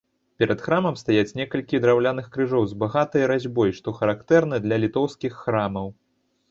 Перад 0.43 0.61
храмам 0.67 0.95
стаяць 1.01 1.35
некалькі 1.41 1.81
драўляных 1.85 2.31
крыжоў 2.37 2.63
з 2.73 2.81
багатай 2.85 3.29
разьбой, 3.33 3.69
што 3.83 3.95
характэрна 4.01 4.55
для 4.67 4.75
літоўскіх 4.87 5.33
храмаў. 5.45 5.87